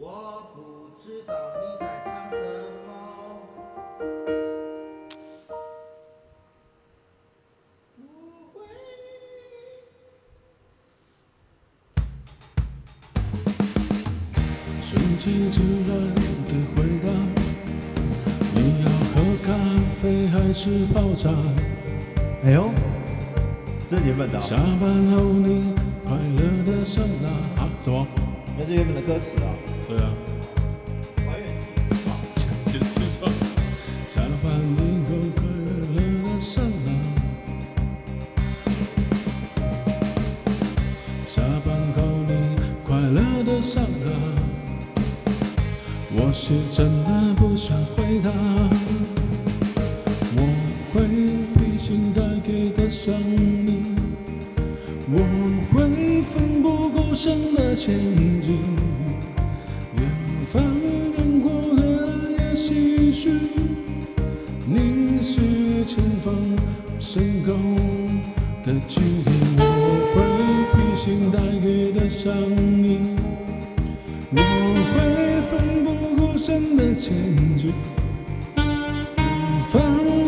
[0.00, 0.60] 我不
[1.02, 2.36] 知道你在唱什
[2.86, 2.88] 么。
[7.96, 8.00] 不
[8.54, 8.56] 会。
[14.80, 14.88] 顺
[15.18, 15.58] 其自
[15.88, 15.90] 然
[16.46, 17.10] 的回答，
[18.54, 19.48] 你要喝咖
[20.00, 21.28] 啡还是泡茶？
[22.44, 22.70] 哎呦，
[23.90, 24.38] 这是原本的。
[24.38, 25.74] 下班后你
[26.04, 27.28] 快乐的上哪
[27.60, 27.68] 啊？
[27.82, 28.06] 什么？
[28.56, 29.50] 那是原本的歌词啊。
[29.88, 30.10] 对啊。
[31.26, 32.10] 还原词。
[32.10, 32.12] 啊，
[32.66, 32.86] 简直
[33.18, 33.26] 错。
[34.06, 34.78] 下班以
[35.08, 35.40] 后快
[35.96, 36.88] 乐的上哪？
[41.26, 42.30] 下班后你
[42.84, 44.06] 快乐的上哪？
[46.12, 48.30] 我是真的不想回答。
[50.36, 50.38] 我
[50.92, 50.96] 会
[51.54, 53.96] 披星戴月的想你，
[55.10, 55.16] 我
[55.72, 58.27] 会奋不顾身的前进。
[63.18, 63.30] 唏嘘，
[64.64, 65.40] 你是
[65.84, 66.32] 前方
[67.00, 67.52] 升高
[68.64, 69.30] 的距离。
[69.58, 69.62] 我
[70.14, 70.16] 会
[70.70, 72.32] 披星戴月的想
[72.80, 73.00] 你，
[74.30, 74.36] 我
[74.92, 74.94] 会
[75.50, 77.12] 奋不顾身的前
[77.56, 77.72] 进。
[78.56, 78.62] 远
[79.68, 79.82] 方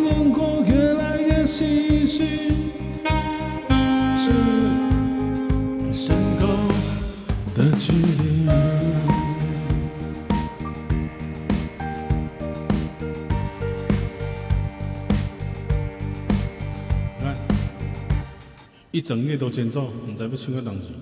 [0.07, 2.25] 阳光越来越唏嘘，
[18.93, 20.93] 一整夜都减少，你知要唱个东西？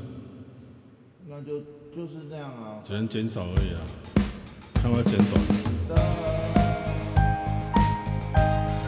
[1.26, 2.80] 那就就是这样啊。
[2.84, 3.80] 只能减少而已啊，
[4.74, 5.40] 看我剪短。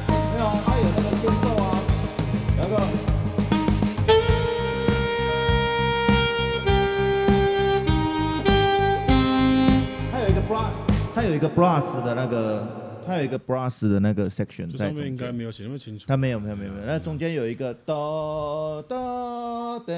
[0.07, 1.81] 没有，它有那个间奏啊，
[2.59, 2.77] 那个。
[10.13, 10.75] 它有一个 brass，
[11.15, 12.67] 它有一个 brass 的那个，
[13.11, 16.05] 它有一个 brass 的那个 section 上面应该没有写那么清楚。
[16.07, 16.87] 它没有，没有，没有，没有。
[16.87, 19.91] 那中间有一个哆哆哒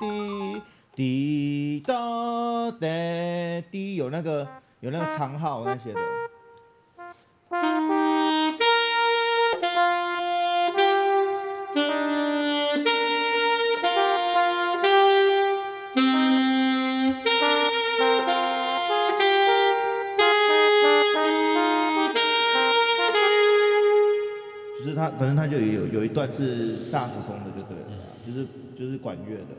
[0.00, 0.62] 滴
[0.96, 2.86] 滴哆哒
[3.70, 4.48] 滴，有那个
[4.80, 6.00] 有那个长号那些的。
[25.10, 27.84] 反正他就有有一段是萨克斯风的，就对了，
[28.26, 28.46] 就是
[28.78, 29.54] 就是管乐的。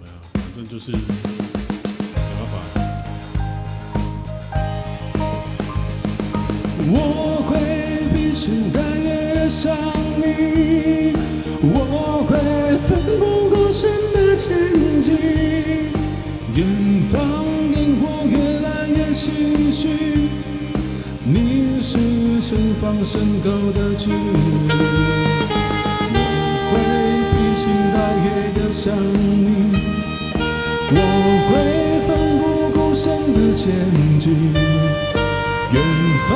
[0.00, 0.98] 没有，反正就是没
[2.38, 2.54] 办法。
[6.86, 7.52] 我会
[8.12, 9.74] 披星戴月的想
[10.16, 11.14] 你，
[11.62, 12.32] 我会
[12.86, 12.88] 奋
[13.18, 15.14] 不顾身的前进。
[16.54, 16.64] 远
[17.10, 19.88] 方烟火越来越唏嘘，
[21.26, 21.96] 你是
[22.42, 24.16] 前方身高的距离。
[26.28, 26.74] 我会
[27.32, 27.64] 披星
[27.94, 29.72] 戴月的想你，
[30.90, 30.98] 我
[31.48, 31.50] 会
[32.06, 32.08] 奋
[32.38, 32.42] 不
[32.78, 33.02] 顾身
[33.32, 33.72] 的前
[34.20, 34.52] 进。
[35.72, 35.74] 远
[36.28, 36.32] 方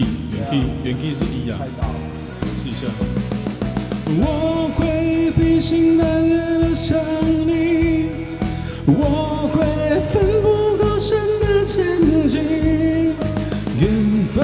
[0.00, 1.58] key 原 key 原 key 是一啊，
[2.62, 2.86] 试一下。
[4.06, 6.96] 我会披星戴月的想
[7.46, 8.10] 你，
[8.86, 9.56] 我会
[10.10, 10.12] 奋
[10.42, 10.46] 不
[10.78, 11.08] 顾身
[11.40, 11.76] 的前
[12.26, 12.32] 进。
[13.80, 13.82] 远
[14.34, 14.38] 方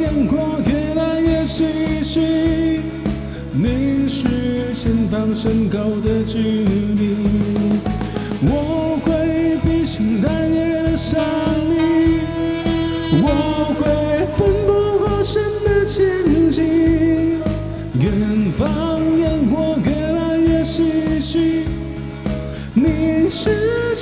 [0.00, 0.32] 烟火
[0.66, 2.80] 越来越唏嘘，
[3.52, 7.16] 你是前方身高的距离。
[8.46, 11.20] 我会披星戴月的想
[11.68, 12.20] 你，
[13.22, 13.26] 我
[20.76, 21.62] 唏嘘，
[22.74, 23.94] 你是